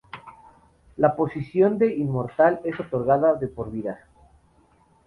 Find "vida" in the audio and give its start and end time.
3.71-3.99